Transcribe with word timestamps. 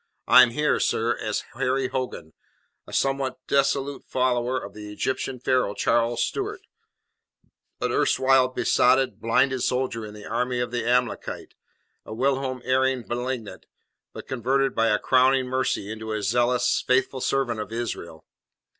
I 0.27 0.41
am 0.41 0.49
here, 0.49 0.79
sir, 0.79 1.15
as 1.15 1.41
Harry 1.53 1.87
Hogan, 1.89 2.33
a 2.87 2.91
sometime 2.91 3.35
dissolute 3.45 4.03
follower 4.07 4.59
of 4.59 4.73
the 4.73 4.91
Egyptian 4.91 5.39
Pharaoh, 5.39 5.75
Charles 5.75 6.23
Stuart; 6.23 6.61
an 7.79 7.91
erstwhile 7.91 8.47
besotted, 8.47 9.21
blinded 9.21 9.61
soldier 9.61 10.03
in 10.03 10.15
the 10.15 10.25
army 10.25 10.59
of 10.59 10.71
the 10.71 10.87
Amalekite, 10.89 11.53
a 12.03 12.15
whilom 12.15 12.63
erring 12.65 13.05
malignant, 13.07 13.67
but 14.11 14.27
converted 14.27 14.73
by 14.73 14.87
a 14.87 14.97
crowning 14.97 15.45
mercy 15.45 15.91
into 15.91 16.13
a 16.13 16.23
zealous, 16.23 16.81
faithful 16.87 17.21
servant 17.21 17.59
of 17.59 17.71
Israel. 17.71 18.25